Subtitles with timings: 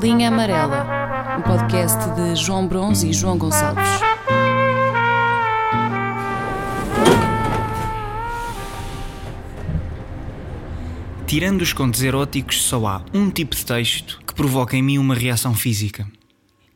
[0.00, 3.84] Linha Amarela, um podcast de João Bronze e João Gonçalves.
[11.26, 15.16] Tirando os contos eróticos, só há um tipo de texto que provoca em mim uma
[15.16, 16.06] reação física.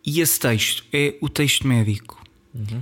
[0.05, 2.21] E esse texto é o texto médico.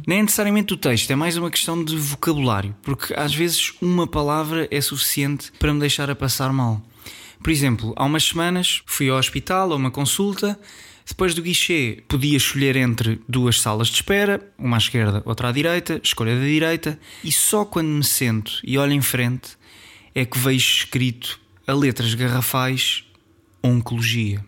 [0.07, 4.07] Nem é necessariamente o texto, é mais uma questão de vocabulário, porque às vezes uma
[4.07, 6.83] palavra é suficiente para me deixar a passar mal.
[7.43, 10.59] Por exemplo, há umas semanas fui ao hospital a uma consulta.
[11.07, 15.53] Depois do guichê, podia escolher entre duas salas de espera, uma à esquerda, outra à
[15.53, 19.59] direita, escolha da direita, e só quando me sento e olho em frente
[20.15, 23.05] é que vejo escrito a letras garrafais
[23.63, 24.45] Oncologia.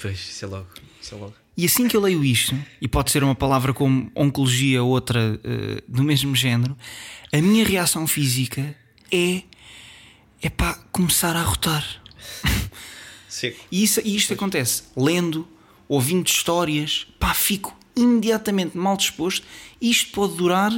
[0.00, 0.68] Pois, isso é logo.
[1.00, 1.34] Isso é logo.
[1.56, 5.40] E assim que eu leio isto, e pode ser uma palavra como oncologia ou outra
[5.42, 6.76] eh, do mesmo género,
[7.32, 8.76] a minha reação física
[9.10, 9.42] é
[10.42, 11.84] é pá, começar a rotar.
[13.28, 13.64] Seco.
[13.70, 15.46] E, isso, e isto acontece lendo,
[15.88, 19.46] ouvindo histórias, pá, fico imediatamente mal disposto.
[19.80, 20.72] Isto pode durar,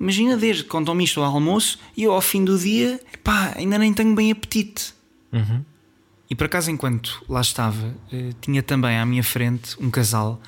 [0.00, 3.92] imagina, desde contam-me isto ao almoço e eu ao fim do dia, pá, ainda nem
[3.92, 4.94] tenho bem apetite.
[6.28, 10.40] E por acaso, enquanto lá estava, eh, tinha também à minha frente um casal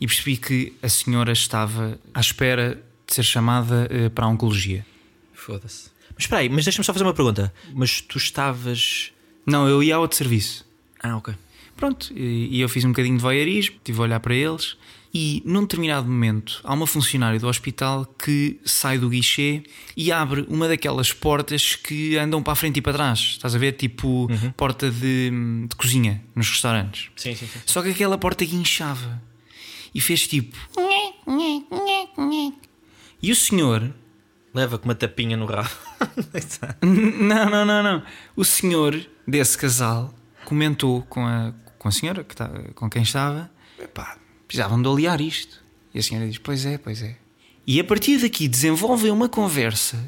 [0.00, 4.84] e percebi que a senhora estava à espera de ser chamada eh, para a oncologia.
[5.32, 5.90] Foda-se.
[6.18, 7.54] Mas espera aí, mas deixa-me só fazer uma pergunta.
[7.72, 9.12] Mas tu estavas.
[9.46, 10.66] Não, eu ia a outro serviço.
[11.00, 11.32] Ah, ok.
[11.76, 14.76] Pronto, e eu fiz um bocadinho de voyeurismo, estive a olhar para eles
[15.14, 19.62] e num determinado momento há uma funcionária do hospital que sai do guichê
[19.96, 23.20] e abre uma daquelas portas que andam para a frente e para trás.
[23.20, 23.74] Estás a ver?
[23.74, 25.30] Tipo porta de,
[25.68, 27.10] de cozinha nos restaurantes.
[27.14, 27.60] Sim, sim, sim.
[27.64, 29.22] Só que aquela porta guinchava
[29.94, 30.58] e fez tipo.
[33.22, 33.94] E o senhor
[34.54, 35.70] Leva com uma tapinha no rabo.
[36.82, 38.02] Não, não, não, não.
[38.36, 43.50] O senhor desse casal comentou com a, com a senhora que tá, com quem estava:
[43.78, 45.62] "Epá, precisavam de olear isto.
[45.94, 47.16] E a senhora diz: Pois é, pois é.
[47.66, 49.98] E a partir daqui desenvolvem uma conversa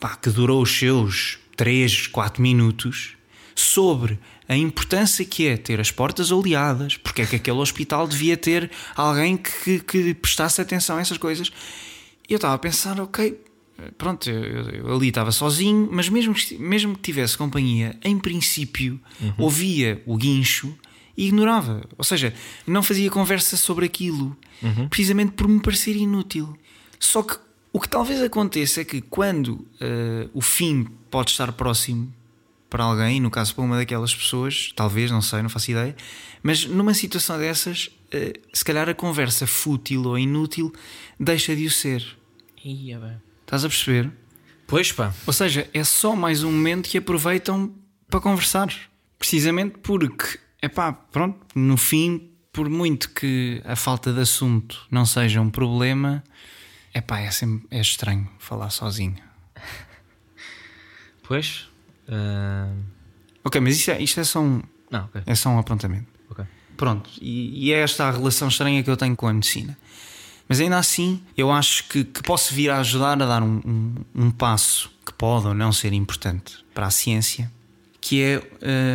[0.00, 3.16] pá, que durou os seus 3, 4 minutos
[3.54, 8.36] sobre a importância que é ter as portas oleadas, porque é que aquele hospital devia
[8.36, 11.50] ter alguém que, que prestasse atenção a essas coisas.
[12.28, 13.38] E eu estava a pensar, ok,
[13.98, 19.00] pronto, eu, eu- ali estava sozinho, mas mesmo que, mesmo que tivesse companhia, em princípio
[19.38, 20.74] ouvia o guincho
[21.16, 21.82] e ignorava.
[21.98, 22.32] Ou seja,
[22.66, 24.36] não fazia conversa sobre aquilo,
[24.88, 26.56] precisamente por me parecer inútil.
[26.98, 27.36] Só que
[27.72, 32.12] o que talvez aconteça é que quando eh, o fim pode estar próximo
[32.70, 35.94] para alguém, no caso para uma daquelas pessoas, talvez, não sei, não faço ideia,
[36.42, 40.72] mas numa situação dessas, eh, se calhar a conversa fútil ou inútil
[41.18, 42.04] deixa de o ser.
[42.64, 43.16] Ia bem.
[43.54, 44.10] Estás a perceber?
[44.66, 45.14] Pois pá.
[45.24, 47.72] Ou seja, é só mais um momento que aproveitam
[48.10, 48.66] para conversar.
[49.16, 55.06] Precisamente porque, é pá, pronto, no fim, por muito que a falta de assunto não
[55.06, 56.24] seja um problema,
[56.92, 59.18] é pá, é, sempre, é estranho falar sozinho.
[61.22, 61.68] Pois.
[62.08, 62.72] ah,
[63.44, 65.22] Ok, mas isto é, isto é, só, um, Não, ok.
[65.24, 66.08] é só um apontamento.
[66.28, 66.44] ok.
[66.76, 69.78] Pronto, e, e é esta a relação estranha que eu tenho com a medicina.
[70.48, 73.94] Mas ainda assim, eu acho que, que posso vir a ajudar a dar um, um,
[74.26, 77.50] um passo que pode ou não ser importante para a ciência,
[78.00, 78.42] que é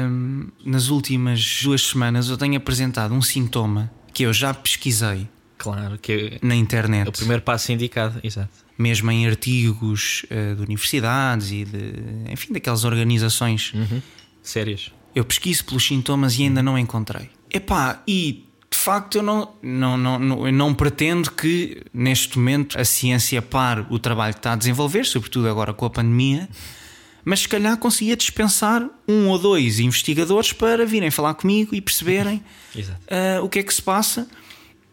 [0.07, 5.27] hum, nas últimas duas semanas eu tenho apresentado um sintoma que eu já pesquisei
[5.59, 8.19] Claro que na é internet, o primeiro passo indicado.
[8.23, 8.49] Exato.
[8.77, 13.73] mesmo em artigos eh, de universidades e de, enfim, daquelas organizações
[14.41, 14.91] Sérias.
[15.13, 17.29] Eu pesquiso pelos sintomas e ainda não encontrei.
[17.51, 22.85] Epá, e de facto eu não, não, não, não, não pretendo que neste momento a
[22.85, 26.47] ciência pare o trabalho que está a desenvolver, sobretudo agora com a pandemia,
[27.25, 32.43] mas se calhar conseguia dispensar um ou dois investigadores para virem falar comigo e perceberem
[33.09, 34.27] ah, o que é que se passa.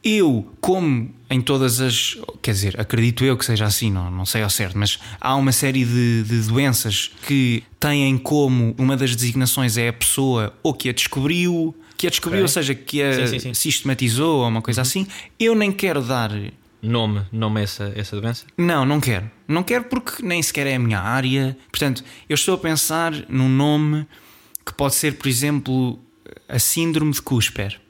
[0.03, 2.17] Eu, como em todas as.
[2.41, 5.51] Quer dizer, acredito eu que seja assim, não, não sei ao certo, mas há uma
[5.51, 10.89] série de, de doenças que têm como uma das designações é a pessoa ou que
[10.89, 12.45] a descobriu, que a descobriu, Ok.
[12.45, 13.55] ou seja, que a Sim, sim, sim.
[13.55, 15.07] sistematizou ou uma coisa assim.
[15.39, 16.31] Eu nem quero dar.
[16.83, 18.45] Nome, nome a essa, essa doença?
[18.57, 19.29] Não, não quero.
[19.49, 21.57] Não quero porque nem sequer é a minha área.
[21.71, 24.07] Portanto, eu estou a pensar num nome
[24.65, 25.99] que pode ser, por exemplo,
[26.49, 27.81] a Síndrome de Cusper.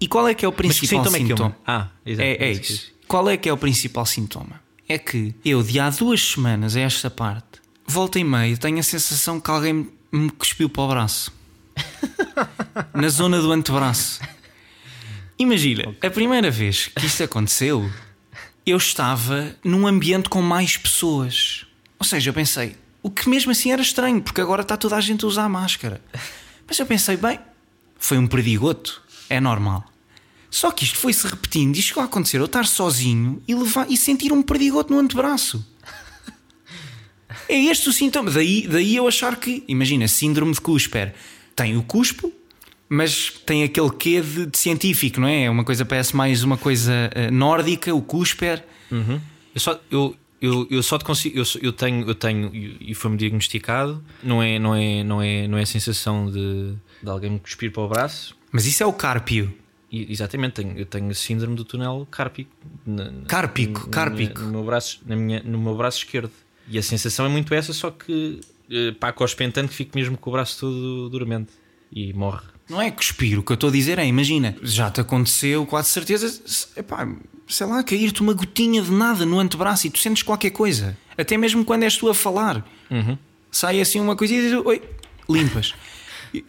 [0.00, 1.48] E qual é que é o principal sintoma é é sintoma?
[1.48, 1.56] uma?
[1.66, 2.26] Ah, exato.
[2.28, 2.92] É, é isso.
[3.06, 4.60] Qual é que é o principal sintoma?
[4.88, 8.82] É que eu, de há duas semanas a esta parte, volta e meia, tenho a
[8.82, 11.32] sensação que alguém me- me cuspiu para o braço.
[12.94, 14.20] Na zona do antebraço.
[15.38, 17.90] Imagina, a primeira vez que isto aconteceu,
[18.64, 21.66] eu estava num ambiente com mais pessoas.
[21.98, 25.00] Ou seja, eu pensei, o que mesmo assim era estranho, porque agora está toda a
[25.00, 26.00] gente a usar máscara.
[26.66, 27.40] Mas eu pensei, bem,
[27.98, 29.84] foi um perdigoto, é normal.
[30.50, 33.96] Só que isto foi-se repetindo e chegou a acontecer eu estar sozinho e, levar, e
[33.96, 35.66] sentir um perdigoto no antebraço.
[37.48, 38.30] É este o sintoma.
[38.30, 41.14] Daí, daí eu achar que, imagina, síndrome de Cusper
[41.54, 42.32] tem o cuspo,
[42.88, 45.44] mas tem aquele quê de, de científico, não é?
[45.44, 48.62] É uma coisa, parece mais uma coisa uh, nórdica, o Cusper.
[48.90, 49.20] Uhum.
[49.54, 53.16] Eu só, eu, eu, eu só te consigo, eu, eu tenho, eu tenho, e foi-me
[53.16, 57.38] diagnosticado, não é, não é, não é, não é a sensação de, de alguém me
[57.38, 58.36] cuspir para o braço.
[58.50, 59.54] Mas isso é o cárpio.
[59.90, 62.50] E, exatamente, tenho, eu tenho síndrome do túnel cárpico.
[62.84, 64.40] Na, cárpico, na, cárpico.
[64.40, 66.32] no, meu braço, na minha, no meu braço esquerdo.
[66.68, 68.40] E a sensação é muito essa, só que
[68.98, 71.52] pá, cospe tanto que fico mesmo com o braço todo duramente
[71.90, 72.42] e morre.
[72.68, 75.90] Não é cuspir, o que eu estou a dizer é, imagina, já te aconteceu, quase
[75.90, 76.42] certeza,
[76.76, 77.06] epá,
[77.46, 80.96] sei lá, cair-te uma gotinha de nada no antebraço e tu sentes qualquer coisa.
[81.16, 82.66] Até mesmo quando és tu a falar.
[82.90, 83.18] Uhum.
[83.50, 84.82] Sai assim uma coisa e diz, oi,
[85.28, 85.74] limpas.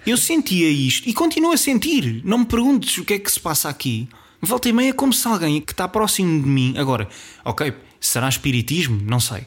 [0.05, 2.21] Eu sentia isto e continuo a sentir.
[2.23, 4.07] Não me perguntes o que é que se passa aqui.
[4.41, 6.73] Volta e meia como se alguém que está próximo de mim.
[6.77, 7.09] Agora,
[7.43, 9.01] ok, será espiritismo?
[9.03, 9.45] Não sei.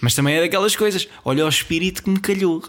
[0.00, 1.08] Mas também é daquelas coisas.
[1.24, 2.62] Olha o espírito que me calhou.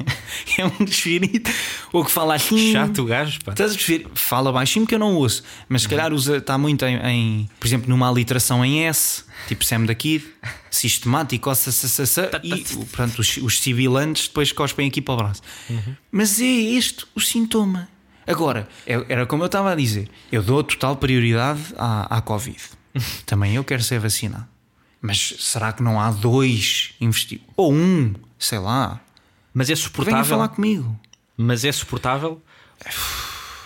[0.58, 1.50] é um espírito.
[1.92, 2.72] Ou que fala assim.
[2.72, 3.52] Chato o gajo, pá.
[3.52, 4.08] Estás a perceber?
[4.14, 5.42] Fala baixinho que eu não ouço.
[5.68, 9.64] Mas se calhar usa, está muito em, em, Por exemplo, numa aliteração em S, tipo
[9.64, 10.22] Sam daqui,
[10.70, 15.42] sistemático, s, s, s, e pronto, os, os sibilantes depois cospem aqui para o braço.
[15.70, 15.96] Uhum.
[16.10, 17.88] Mas é este o sintoma.
[18.26, 22.60] Agora, era como eu estava a dizer, eu dou total prioridade à, à Covid.
[23.24, 24.55] Também eu quero ser vacinado.
[25.06, 27.54] Mas será que não há dois investigadores?
[27.56, 29.00] Ou um, sei lá.
[29.54, 30.14] Mas é suportável.
[30.14, 30.98] Venha falar comigo.
[31.36, 32.42] Mas é suportável?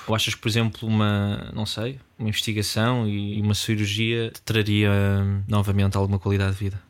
[0.06, 4.90] Ou achas que, por exemplo, uma, não sei, uma investigação e uma cirurgia te traria
[4.90, 6.82] hum, novamente alguma qualidade de vida?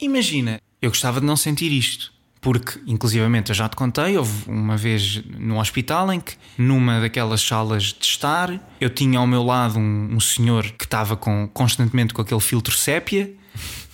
[0.00, 2.12] Imagina, eu gostava de não sentir isto.
[2.40, 7.40] Porque, inclusivamente, eu já te contei, houve uma vez no hospital em que, numa daquelas
[7.40, 12.12] salas de estar, eu tinha ao meu lado um, um senhor que estava com, constantemente
[12.12, 13.32] com aquele filtro sépia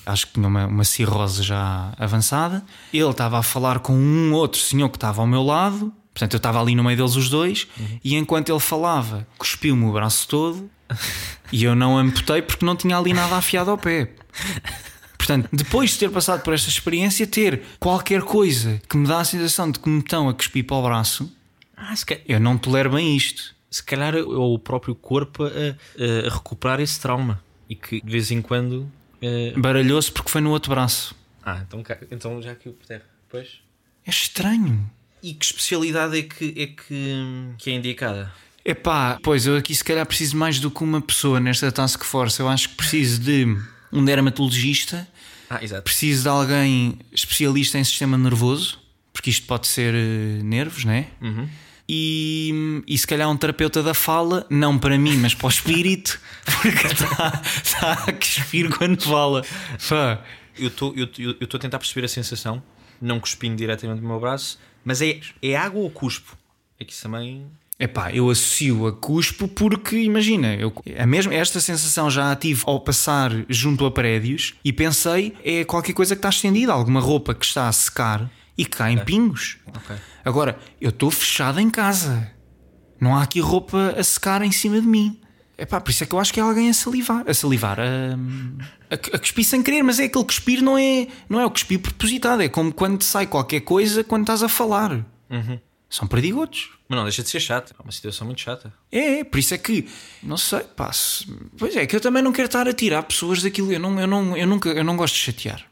[0.07, 2.65] acho que tinha uma, uma cirrose já avançada.
[2.93, 6.39] Ele estava a falar com um outro senhor que estava ao meu lado, portanto eu
[6.39, 8.01] estava ali no meio deles os dois, uhum.
[8.03, 10.71] e enquanto ele falava, cuspiu-me o braço todo
[11.53, 14.13] e eu não amputei porque não tinha ali nada afiado ao pé.
[15.17, 19.25] Portanto, depois de ter passado por esta experiência, ter qualquer coisa que me dá a
[19.25, 21.31] sensação de que me estão a cuspir para o braço,
[21.77, 23.55] ah, calhar, eu não tolero bem isto.
[23.71, 28.31] Se calhar é o próprio corpo a, a recuperar esse trauma e que de vez
[28.31, 28.91] em quando
[29.23, 29.61] Uh...
[29.61, 31.15] Baralhou-se porque foi no outro braço.
[31.45, 33.05] Ah, então, então já caiu por terra.
[33.29, 33.61] Pois.
[34.07, 34.91] É estranho.
[35.23, 38.33] E que especialidade é que é, que, que é indicada?
[38.65, 42.41] Epá, pois eu aqui se calhar preciso mais do que uma pessoa nesta task force.
[42.41, 43.47] Eu acho que preciso de
[43.93, 45.07] um dermatologista.
[45.49, 45.83] Ah, exato.
[45.83, 48.79] Preciso de alguém especialista em sistema nervoso,
[49.13, 51.09] porque isto pode ser uh, nervos, né?
[51.21, 51.49] Uhum
[51.93, 56.21] e, e se calhar um terapeuta da fala, não para mim, mas para o espírito,
[56.63, 59.45] porque está, está a cuspir quando fala.
[59.89, 60.23] Pá.
[60.57, 62.63] Eu estou eu, eu, eu a tentar perceber a sensação,
[63.03, 66.39] não cuspindo diretamente no meu braço, mas é, é água ou cuspo?
[66.79, 67.45] É que isso também.
[67.77, 72.63] Epá, eu associo a cuspo porque, imagina, eu, a mesma, esta sensação já a tive
[72.67, 77.35] ao passar junto a prédios e pensei, é qualquer coisa que está estendida, alguma roupa
[77.35, 78.31] que está a secar
[78.61, 79.57] e que cai em pingos.
[79.67, 79.97] Okay.
[80.23, 82.31] Agora, eu estou fechado em casa.
[83.01, 85.19] Não há aqui roupa a secar em cima de mim.
[85.57, 87.25] É pá, por isso é que eu acho que é alguém a salivar.
[87.27, 87.85] A salivar, a,
[88.91, 91.81] a, a cuspir sem querer, mas é aquele cuspir, não é, não é o cuspir
[91.81, 92.43] propositado.
[92.43, 94.93] É como quando sai qualquer coisa quando estás a falar.
[94.93, 95.59] Uhum.
[95.89, 96.69] São perdigotos.
[96.87, 97.75] Mas não deixa de ser chato.
[97.79, 98.71] É uma situação muito chata.
[98.93, 99.89] É, por isso é que,
[100.23, 100.91] não sei, pá.
[101.57, 103.73] Pois é, que eu também não quero estar a tirar pessoas daquilo.
[103.73, 105.70] Eu, não, eu, não, eu, nunca, eu não gosto de chatear.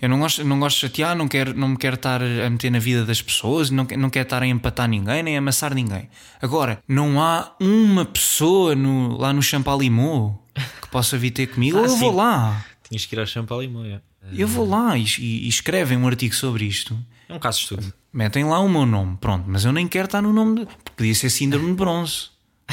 [0.00, 2.70] Eu não gosto, não gosto de chatear, não, quero, não me quero estar a meter
[2.70, 6.08] na vida das pessoas, não, não quero estar a empatar ninguém, nem a amassar ninguém.
[6.40, 10.46] Agora, não há uma pessoa no, lá no Champalimau
[10.80, 11.98] que possa vir ter comigo, ah, eu sim.
[11.98, 12.64] vou lá.
[12.88, 14.00] Tinhas que ir ao Champalimau, é.
[14.32, 16.96] Eu vou lá e, e, escrevem um artigo sobre isto.
[17.28, 17.94] É um caso de estudo.
[18.12, 20.68] Metem lá o meu nome, pronto, mas eu nem quero estar no nome de.
[20.96, 22.28] Podia ser síndrome de bronze.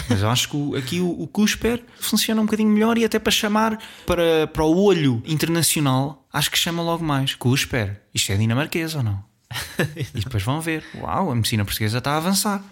[0.10, 3.32] Mas eu acho que aqui o, o Cusper funciona um bocadinho melhor e até para
[3.32, 7.36] chamar para, para o olho internacional, acho que chama logo mais.
[7.36, 9.24] Cusper, isto é dinamarquês ou não?
[9.96, 10.84] e depois vão ver.
[10.96, 12.64] Uau, a medicina portuguesa está a avançar.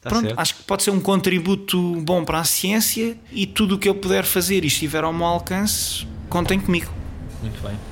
[0.00, 0.40] Tá Pronto, certo.
[0.40, 3.94] acho que pode ser um contributo bom para a ciência e tudo o que eu
[3.94, 6.90] puder fazer e estiver ao meu alcance, contem comigo.
[7.42, 7.89] Muito bem.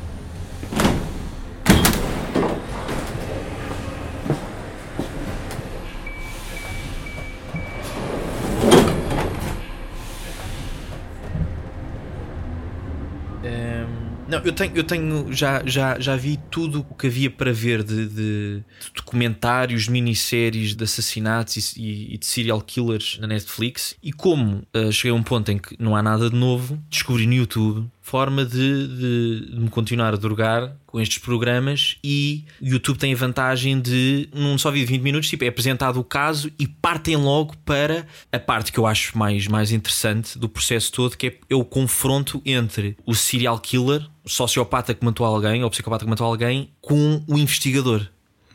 [14.49, 18.07] Eu tenho, eu tenho já, já, já vi tudo o que havia para ver de,
[18.07, 18.15] de,
[18.59, 18.65] de
[18.95, 23.97] documentários, minisséries de assassinatos e, e, de serial killers na Netflix.
[24.03, 27.27] E como uh, cheguei a um ponto em que não há nada de novo, descobri
[27.27, 32.67] no YouTube forma de, de, de, me continuar a drogar com estes programas e o
[32.67, 36.05] YouTube tem a vantagem de num só vídeo de 20 minutos tipo, é apresentado o
[36.05, 40.91] caso e partem logo para a parte que eu acho mais, mais interessante do processo
[40.91, 45.63] todo que é, é o confronto entre o serial killer o sociopata que matou alguém
[45.63, 48.07] ou o psicopata que matou alguém com o investigador.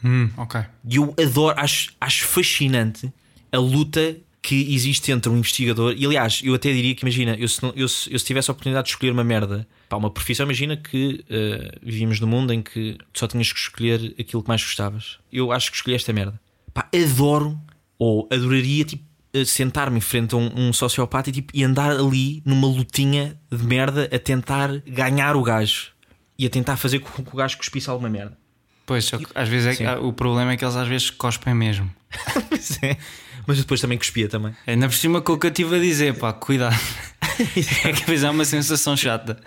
[0.04, 0.62] Hum, ok.
[0.90, 3.14] E eu adoro, acho, acho fascinante
[3.52, 5.96] a luta que existe entre um investigador.
[5.98, 8.52] E aliás, eu até diria que, imagina, eu se, não, eu, se, eu se tivesse
[8.52, 12.52] a oportunidade de escolher uma merda para uma profissão, imagina que uh, vivíamos num mundo
[12.52, 15.18] em que só tinhas que escolher aquilo que mais gostavas.
[15.32, 16.40] Eu acho que escolhi esta merda.
[16.74, 17.58] Pá, adoro
[17.98, 21.92] ou adoraria tipo, eh, sentar-me em frente a um, um sociopata e, tipo, e andar
[21.92, 25.92] ali numa lutinha de merda a tentar ganhar o gajo
[26.38, 28.38] e a tentar fazer com que o gajo cuspisse alguma merda.
[28.86, 31.90] Pois, às vezes é que, o problema é que eles às vezes cospem mesmo.
[32.50, 32.98] pois é.
[33.46, 34.56] Mas depois também cuspia também.
[34.66, 36.76] Ainda por cima com o que eu estive a dizer, pá, cuidado.
[37.84, 39.40] é que às vezes é uma sensação chata.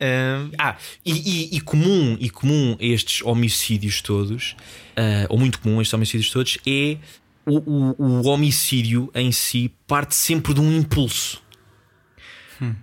[0.00, 4.52] Uh, ah, e, e, e, comum, e comum estes homicídios todos,
[4.96, 6.98] uh, ou muito comum estes homicídios todos, é
[7.44, 11.42] o, o, o homicídio em si parte sempre de um impulso.
[12.62, 12.74] Hum.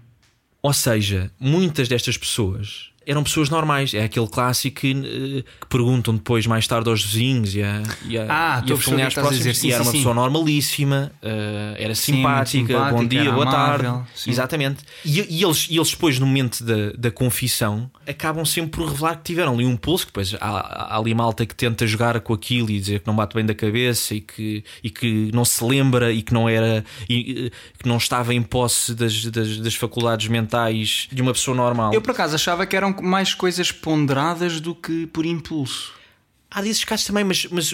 [0.62, 3.94] Ou seja, muitas destas pessoas eram pessoas normais.
[3.94, 8.18] É aquele clássico que, eh, que perguntam depois, mais tarde, aos vizinhos e a, e
[8.18, 9.38] a, ah, e a familiares próximos.
[9.38, 9.98] Dizer, sim, e era sim, uma sim.
[10.00, 14.10] pessoa normalíssima, uh, era simpática, simpática, bom dia, boa amável, tarde.
[14.28, 14.84] Exatamente.
[15.04, 19.18] E, e, eles, e eles, depois, no momento da, da confissão, acabam sempre por revelar
[19.18, 20.06] que tiveram ali um pulso.
[20.06, 23.16] Que depois há, há ali malta que tenta jogar com aquilo e dizer que não
[23.16, 26.84] bate bem da cabeça e que, e que não se lembra e que não era
[27.10, 31.94] e, que não estava em posse das, das, das faculdades mentais de uma pessoa normal.
[31.94, 35.94] Eu, por acaso, achava que eram mais coisas ponderadas do que por impulso.
[36.50, 37.74] Há desses casos também, mas, mas,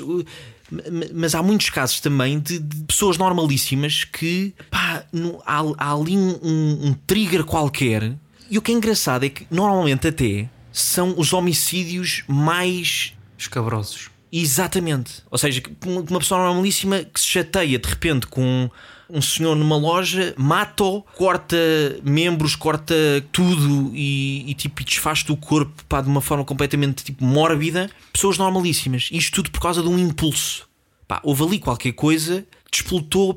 [1.14, 6.18] mas há muitos casos também de, de pessoas normalíssimas que pá, no, há, há, ali
[6.18, 6.40] um,
[6.88, 8.16] um, trigger qualquer.
[8.50, 14.10] E o que é engraçado é que normalmente até são os homicídios mais escabrosos.
[14.32, 15.24] Exatamente.
[15.30, 18.70] Ou seja, uma pessoa normalíssima que se chateia de repente com
[19.12, 21.58] um senhor numa loja, mata-o, corta
[22.04, 22.96] membros, corta
[23.32, 27.90] tudo e, e tipo, desfaz o corpo pá, de uma forma completamente tipo, mórbida.
[28.14, 29.10] Pessoas normalíssimas.
[29.12, 30.68] Isto tudo por causa de um impulso.
[31.08, 32.84] Pá, houve ali qualquer coisa que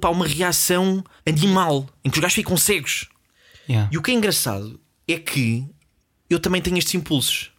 [0.00, 3.08] para uma reação animal em que os gajos ficam cegos.
[3.68, 3.90] Yeah.
[3.92, 5.66] E o que é engraçado é que
[6.30, 7.50] eu também tenho estes impulsos.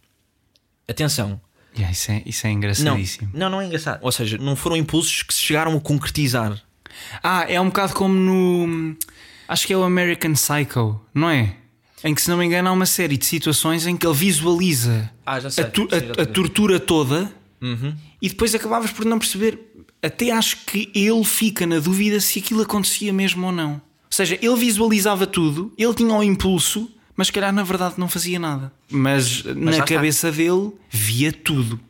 [0.88, 1.40] Atenção.
[1.74, 3.30] Yeah, isso, é, isso é engraçadíssimo.
[3.32, 3.98] Não, não, não é engraçado.
[4.02, 6.58] Ou seja, não foram impulsos que se chegaram a concretizar.
[7.22, 8.96] Ah, é um bocado como no.
[9.48, 11.56] Acho que é o American Psycho, não é?
[12.04, 15.10] Em que, se não me engano, há uma série de situações em que ele visualiza
[15.24, 17.94] ah, sei, a, tu, a, a, tortura toda uhum.
[18.20, 19.58] e depois acabavas por não perceber.
[20.02, 23.72] Até acho que ele fica na dúvida se aquilo acontecia mesmo ou não.
[23.72, 28.08] Ou seja, ele visualizava tudo, ele tinha o um impulso, mas calhar na verdade não
[28.08, 28.72] fazia nada.
[28.90, 30.42] Mas, mas na cabeça está.
[30.42, 31.80] dele via tudo.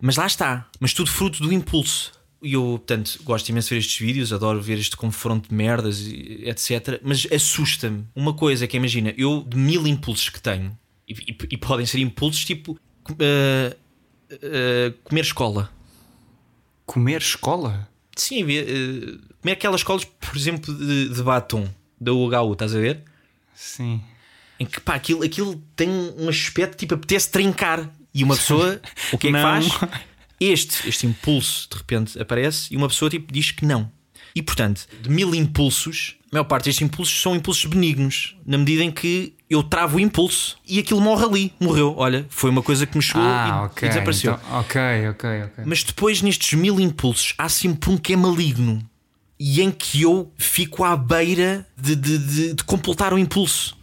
[0.00, 2.12] Mas lá está, mas tudo fruto do impulso.
[2.42, 6.06] E eu, portanto, gosto imenso de ver estes vídeos, adoro ver este confronto de merdas,
[6.08, 7.00] etc.
[7.02, 11.56] Mas assusta-me uma coisa que imagina, eu de mil impulsos que tenho, e, e, e
[11.56, 13.76] podem ser impulsos tipo uh,
[14.32, 15.70] uh, comer escola.
[16.86, 17.88] Comer escola?
[18.16, 21.68] Sim, uh, comer aquelas escolas, por exemplo, de, de batom
[22.00, 23.02] da UHU, estás a ver?
[23.54, 24.00] Sim.
[24.58, 27.90] Em que pá, aquilo, aquilo tem um aspecto tipo apetece trincar.
[28.12, 28.80] E uma pessoa,
[29.12, 29.68] o que é que faz?
[30.40, 33.92] Este, este impulso de repente aparece e uma pessoa tipo, diz que não.
[34.34, 38.82] E portanto, de mil impulsos, a maior parte destes impulsos são impulsos benignos, na medida
[38.82, 41.94] em que eu travo o impulso e aquilo morre ali, morreu.
[41.96, 43.88] Olha, foi uma coisa que me chegou ah, e, okay.
[43.88, 44.34] e, desapareceu.
[44.34, 44.80] Então, ok,
[45.10, 45.64] ok, ok.
[45.66, 48.88] Mas depois, nestes mil impulsos, há sempre um que é maligno
[49.38, 53.76] e em que eu fico à beira de, de, de, de completar o impulso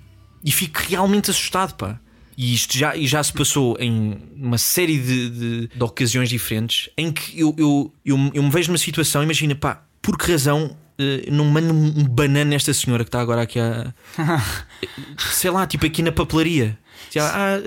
[0.44, 2.00] e fico realmente assustado, pá.
[2.38, 6.88] E isto já, e já se passou em uma série de, de, de ocasiões diferentes
[6.96, 10.78] em que eu, eu, eu, eu, me vejo numa situação, imagina, pá, por que razão
[11.00, 13.92] uh, não mando um banana nesta senhora que está agora aqui a.
[15.32, 16.78] sei lá, tipo aqui na papelaria.
[17.20, 17.58] Ah,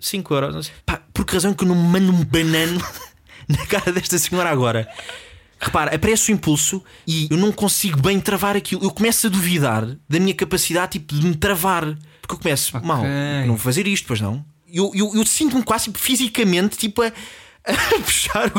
[0.00, 0.72] 5 uh, euros.
[0.86, 2.80] Pá, por que razão que eu não mando um banano
[3.46, 4.88] na cara desta senhora agora?
[5.60, 8.84] Repara, aparece o impulso e eu não consigo bem travar aquilo.
[8.84, 11.96] Eu começo a duvidar da minha capacidade tipo, de me travar.
[12.20, 12.86] Porque eu começo, okay.
[12.86, 13.02] mal,
[13.42, 14.44] não vou fazer isto, pois não.
[14.70, 17.06] Eu, eu, eu sinto-me quase tipo, fisicamente tipo a,
[17.64, 18.50] a puxar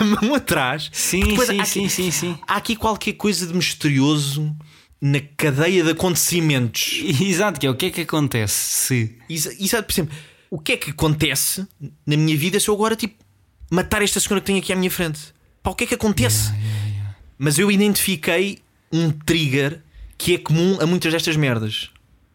[0.00, 0.90] a mão atrás.
[0.92, 2.38] Sim, sim, há sim, sim, sim.
[2.46, 4.54] Há aqui qualquer coisa de misterioso
[5.00, 7.00] na cadeia de acontecimentos.
[7.20, 9.18] Exato, que é o que é que acontece se.
[9.28, 10.14] Exa- Exato, por exemplo,
[10.50, 11.66] o que é que acontece
[12.06, 13.14] na minha vida se eu agora tipo
[13.70, 15.20] matar esta senhora que tem aqui à minha frente?
[15.62, 16.52] Pá, o que é que acontece?
[17.38, 18.58] Mas eu identifiquei
[18.92, 19.80] um trigger
[20.18, 21.90] que é comum a muitas destas merdas.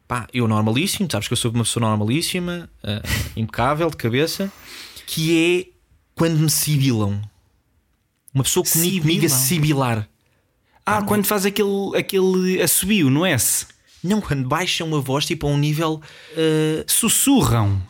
[0.08, 3.02] Pá, eu normalíssimo, sabes que eu sou uma pessoa normalíssima, ah,
[3.36, 4.52] impecável, de cabeça,
[5.06, 5.78] que é
[6.16, 7.22] quando me sibilam.
[8.34, 10.10] Uma pessoa comigo, comigo a sibilar.
[10.86, 13.68] Ah, quando faz aquele, aquele assobio no S.
[14.02, 16.02] Não, quando baixam a voz tipo a um nível.
[16.38, 17.82] ah, Sussurram.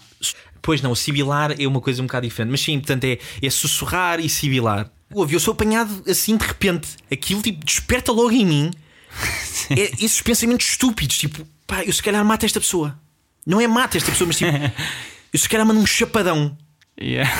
[0.62, 2.52] Pois não, sibilar é uma coisa um bocado diferente.
[2.52, 4.92] Mas sim, portanto, é, é sussurrar e sibilar.
[5.14, 6.90] Ouve, eu sou apanhado assim de repente.
[7.12, 8.72] Aquilo tipo desperta logo em mim
[9.72, 11.18] é, esses pensamentos estúpidos.
[11.18, 13.00] Tipo, pá, eu se calhar mato esta pessoa.
[13.46, 14.52] Não é mata esta pessoa, mas tipo,
[15.34, 16.58] eu se calhar mando um chapadão.
[17.00, 17.32] Yeah.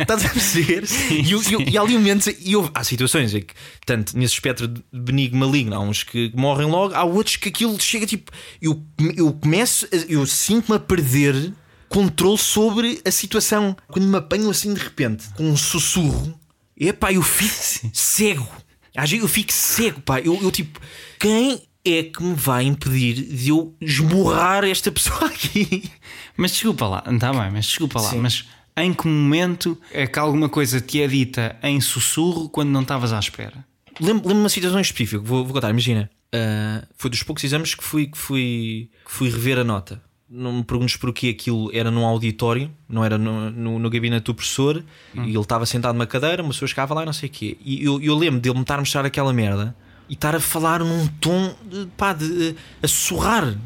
[0.00, 0.84] Estás a perceber?
[1.10, 3.52] E, eu- eu- e há ali momentos, e eu- há situações em que,
[3.84, 7.78] tanto nesse espectro de benigno maligno, há uns que morrem logo, há outros que aquilo
[7.80, 8.30] chega tipo.
[8.62, 8.80] Eu,
[9.16, 11.52] eu começo, a- eu sinto-me a perder
[11.88, 13.76] controle sobre a situação.
[13.88, 16.38] Quando me apanho assim de repente, com um sussurro,
[16.78, 18.48] epá, eu fico cego.
[18.96, 20.20] Às vezes eu fico cego, pá.
[20.20, 20.80] Eu, eu tipo,
[21.18, 25.90] quem é que me vai impedir de eu esmurrar esta pessoa aqui?
[26.36, 28.18] Mas desculpa lá, está bem, mas desculpa lá, Sim.
[28.18, 28.44] mas
[28.76, 33.12] em que momento é que alguma coisa te é dita em sussurro quando não estavas
[33.12, 33.64] à espera?
[34.00, 36.10] Lembro-me de uma situação específica, vou, vou contar, imagina.
[36.34, 40.02] ah, foi dos poucos exames que fui, que, fui, que fui rever a nota.
[40.28, 44.34] Não me perguntes porquê aquilo era num auditório, não era no, no, no gabinete do
[44.34, 47.32] professor, e ele estava sentado numa cadeira, uma pessoa chegava lá e não sei o
[47.32, 47.56] quê.
[47.64, 49.74] E eu, eu lembro dele me estar a mostrar aquela merda
[50.08, 53.56] e estar a falar num tom de, pá, de, a sussurrar.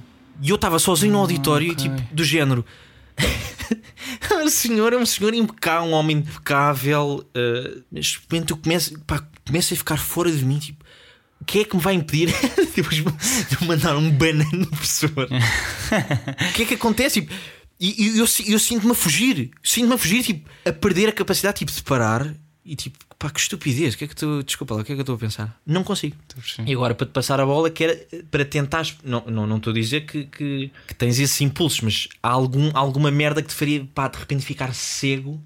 [0.43, 1.89] E eu estava sozinho no auditório, ok.
[1.89, 2.65] tipo, do género.
[4.45, 7.25] o senhor é um senhor impecável, um homem impecável.
[7.37, 10.59] uh, mas de repente eu começo, pá, começo a ficar fora de mim.
[10.59, 10.85] Tipo,
[11.45, 12.29] que é que me vai impedir
[12.75, 15.11] de eu mandar um banana no professor?
[15.11, 17.23] o que é que acontece?
[17.23, 17.35] Tipo,
[17.81, 21.59] e e eu, eu, sinto-me a fugir, sinto-me a fugir, tipo, a perder a capacidade
[21.59, 23.95] tipo, de parar e tipo, pá, que estupidez.
[23.95, 25.59] O que é que tu, desculpa lá, o que é que eu estou a pensar?
[25.67, 26.15] Não consigo.
[26.67, 27.99] E agora, para te passar a bola, que era
[28.31, 28.87] para tentar.
[29.03, 32.71] Não, não, não estou a dizer que, que, que tens esses impulsos, mas há algum,
[32.75, 35.41] alguma merda que te faria, pá, de repente ficar cego.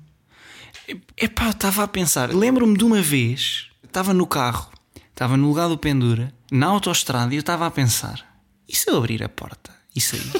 [1.16, 4.70] Epá, estava a pensar, lembro-me de uma vez, estava no carro,
[5.14, 8.26] estava no lugar do pendura, na autoestrada, e eu estava a pensar:
[8.68, 10.30] e se eu abrir a porta e sair?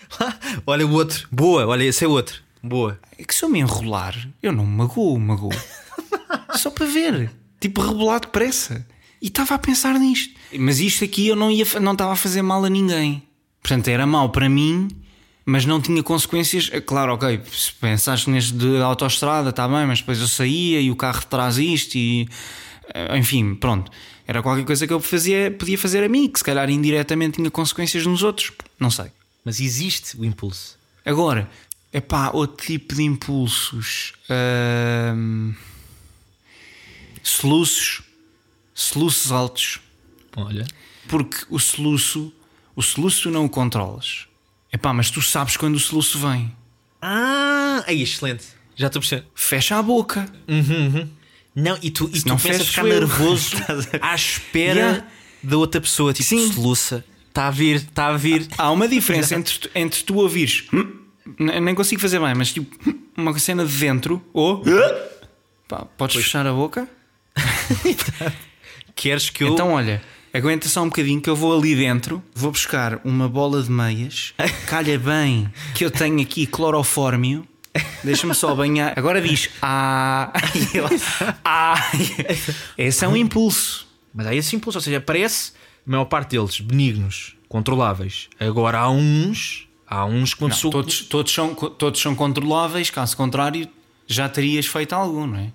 [0.66, 2.98] olha o outro, boa, olha, esse é outro, boa.
[3.18, 5.52] É que se eu me enrolar, eu não me magoo, magoo.
[6.56, 7.30] Só para ver.
[7.60, 8.86] Tipo, rebolar depressa.
[9.20, 10.34] E estava a pensar nisto.
[10.58, 13.22] Mas isto aqui eu não, ia, não estava a fazer mal a ninguém.
[13.62, 14.88] Portanto, era mal para mim,
[15.44, 16.70] mas não tinha consequências.
[16.72, 20.90] É Claro, ok, se pensaste neste de autoestrada, está bem, mas depois eu saía e
[20.90, 22.28] o carro traz isto e.
[23.16, 23.90] Enfim, pronto.
[24.26, 27.50] Era qualquer coisa que eu fazia, podia fazer a mim, que se calhar indiretamente tinha
[27.50, 28.52] consequências nos outros.
[28.78, 29.06] Não sei.
[29.44, 30.78] Mas existe o impulso.
[31.04, 31.50] Agora,
[31.92, 34.12] é pá, outro tipo de impulsos.
[34.30, 35.52] Ahm,
[37.22, 38.02] soluços.
[38.74, 39.80] Soluços altos.
[40.36, 40.66] Olha.
[41.08, 42.32] Porque o soluço,
[42.74, 44.26] o soluço tu não o controlas.
[44.70, 46.54] É pá, mas tu sabes quando o soluço vem.
[47.00, 48.46] Ah, aí, excelente.
[48.76, 49.26] Já estou a perceber.
[49.34, 50.32] Fecha a boca.
[51.54, 53.56] Não, e tu, e tu não começas a ficar nervoso
[54.00, 55.06] a- à espera Yeah.
[55.42, 56.50] da outra pessoa, tipo, Sim.
[56.52, 57.04] soluça.
[57.28, 58.46] Está a vir, está a vir.
[58.58, 60.64] Há uma diferença entre, tu- entre tu ouvires.
[60.72, 60.92] "Hum",
[61.38, 64.22] Nem consigo fazer bem, mas tipo, "Hum", uma cena de dentro.
[64.32, 64.62] Ou.
[65.68, 66.86] Pá, podes fechar a boca?
[68.94, 69.48] Queres que eu.
[69.52, 73.62] Então, olha, aguenta só um bocadinho que eu vou ali dentro, vou buscar uma bola
[73.62, 74.34] de meias.
[74.66, 77.46] Calha bem que eu tenho aqui clorofórmio.
[78.04, 78.92] Deixa-me só banhar.
[78.96, 80.32] Agora diz ah,
[81.44, 81.74] ah.
[82.76, 83.86] Esse é um impulso.
[84.12, 85.52] Mas há esse impulso, ou seja, parece
[85.86, 88.28] a maior parte deles benignos, controláveis.
[88.38, 89.68] Agora há uns.
[89.86, 93.68] Há uns que Não, todos, todos, são, todos são controláveis, caso contrário,
[94.06, 95.52] já terias feito algum, não é?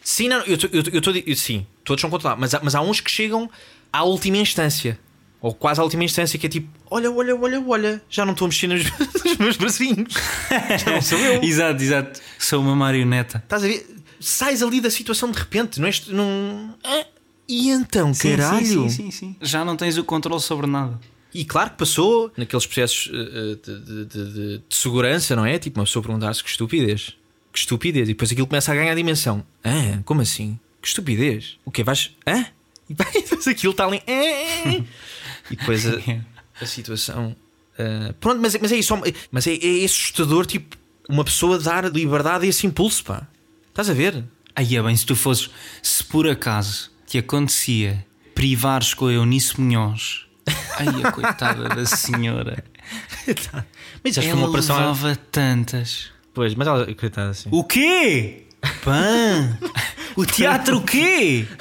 [0.00, 1.12] Sim, não, eu estou.
[1.34, 2.40] Sim, todos são controlados.
[2.40, 3.50] Mas, mas há uns que chegam
[3.92, 4.98] à última instância.
[5.40, 8.46] Ou quase à última instância, que é tipo: olha, olha, olha, olha, já não estou
[8.46, 8.84] a mexer nos,
[9.24, 10.12] nos meus bracinhos.
[10.84, 11.42] Já não sou eu.
[11.44, 12.20] exato, exato.
[12.38, 13.38] Sou uma marioneta.
[13.38, 13.96] Estás a ver?
[14.20, 15.92] Sais ali da situação de repente, não é?
[16.08, 16.74] Não...
[16.84, 17.06] Ah,
[17.48, 18.66] E então, Sim, caralho?
[18.66, 19.36] Sim, sim, sim, sim.
[19.40, 21.00] Já não tens o controle sobre nada.
[21.32, 25.58] E claro que passou naqueles processos eh, eh, de, de- de- de- segurança, não é?
[25.58, 27.14] Tipo, uma pessoa perguntar-se que estupidez.
[27.52, 28.08] Que estupidez.
[28.08, 29.42] E depois aquilo começa a ganhar dimensão.
[29.64, 30.58] Ah, como assim?
[30.82, 31.56] Que estupidez.
[31.64, 31.82] O quê?
[31.82, 32.10] Vais.
[32.26, 32.44] Hã?
[32.90, 34.02] E depois aquilo está ali.
[34.06, 34.82] "Ah".
[35.50, 35.98] E depois a,
[36.60, 37.34] a situação.
[37.78, 38.94] ah, pronto, mas, mas é isso.
[39.30, 40.76] Mas é, é assustador, tipo,
[41.08, 43.26] uma pessoa dar liberdade a esse impulso, pá.
[43.68, 44.24] Estás a ver?
[44.54, 45.50] Aí é bem, se tu fosses,
[45.82, 50.26] se por acaso te acontecia privares com a Eunice Munhoz
[50.78, 52.64] Ai, a coitada da senhora.
[54.02, 54.76] Mas acho que Ela uma operação.
[54.76, 56.10] levava tantas.
[56.32, 57.48] Pois, mas ela, coitada assim.
[57.52, 58.46] O quê?
[58.84, 59.58] Pã?
[60.16, 61.46] O teatro o quê?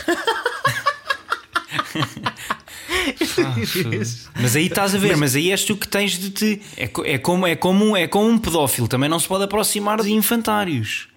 [4.40, 6.62] Mas aí estás a ver, mas aí és tu que tens de te.
[6.78, 10.12] É, é como, é, como, é como um pedófilo, também não se pode aproximar de
[10.12, 11.08] infantários.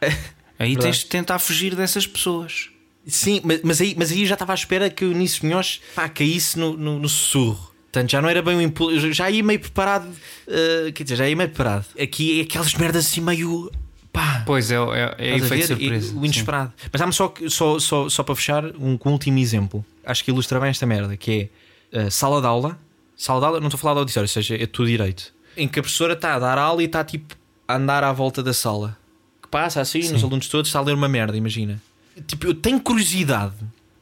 [0.59, 2.69] Aí tens de tentar fugir dessas pessoas.
[3.07, 5.81] Sim, mas, mas aí, mas aí eu já estava à espera que o Nisso Munhoz
[5.95, 7.73] pá, caísse no, no, no sussurro.
[7.93, 9.13] Portanto, já não era bem o impulso.
[9.13, 10.07] Já ia meio preparado.
[10.07, 11.85] uh, quer dizer, já ia meio preparado.
[12.01, 13.71] Aqui é aquelas merdas assim meio.
[14.11, 14.43] pá.
[14.47, 16.07] Pois é, é, é efeito surpresa.
[16.07, 16.25] O sim.
[16.25, 16.73] inesperado.
[16.91, 19.85] Mas dá-me só, só, só, só para fechar um, um último exemplo.
[20.07, 21.49] Acho que ilustra bem esta merda, que é
[21.93, 22.79] uh, sala de aula.
[23.17, 25.33] Sala de aula, não estou a falar de auditório, ou seja, é tudo direito.
[25.57, 27.35] Em que a professora está a dar aula e está tipo
[27.69, 28.97] a andar à volta da sala.
[29.43, 31.81] Que passa assim, nos alunos todos, está a ler uma merda, imagina.
[32.27, 33.55] Tipo, eu tenho curiosidade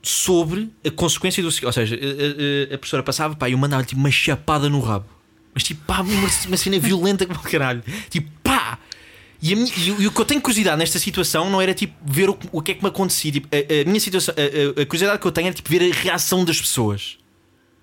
[0.03, 1.49] sobre a consequência do.
[1.67, 4.81] Ou seja, a, a- a professora passava pá, e eu mandava tipo uma chapada no
[4.81, 5.07] rabo.
[5.53, 7.83] Mas tipo, pá, uma, uma cena violenta como o caralho.
[8.09, 8.79] Tipo, pá!
[9.43, 11.95] E, minha- e o- e o que eu tenho curiosidade nesta situação não era tipo
[12.05, 13.33] ver o, que- o que é que me acontecia.
[13.33, 14.41] Tipo, a, a minha situação, a,
[14.81, 17.19] a- a curiosidade que eu tenho era tipo ver a reação das pessoas.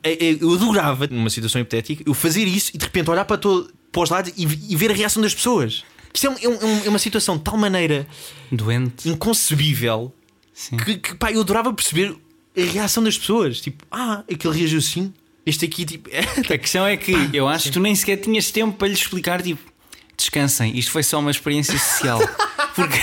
[0.08, 3.38] A- a- Eu adorava, numa situação hipotética, eu fazer isso e de repente olhar para,
[3.38, 5.84] todo, para os lados e, e ver a reação das pessoas.
[6.13, 8.08] Isto é, um- é um- é uma situação de tal maneira
[8.52, 9.08] Doente.
[9.10, 10.13] inconcebível
[10.84, 12.15] que, que, pá, eu adorava perceber
[12.58, 13.62] a reação das pessoas.
[13.62, 15.13] Tipo, ah, aquele reagiu assim.
[15.46, 16.10] Este aqui, tipo,
[16.54, 19.41] A questão é que eu acho que tu nem sequer tinhas tempo para lhe explicar,
[19.41, 19.62] tipo,
[20.17, 22.20] descansem, isto foi só uma experiência social.
[22.76, 22.98] Porque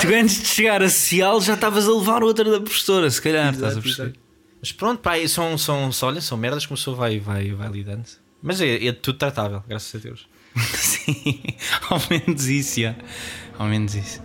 [0.00, 3.52] tu antes de chegar a social já estavas a levar outra da professora, se calhar,
[3.52, 4.14] estás a perceber?
[4.64, 7.68] Mas pronto, pá, são, são, são, olha, são merdas que uma pessoa vai, vai, vai
[7.68, 8.08] lidando.
[8.42, 10.26] Mas é, é tudo tratável, graças a Deus.
[10.56, 11.42] Sim,
[11.90, 12.94] ao menos isso, já.
[13.58, 14.22] Ao menos isso.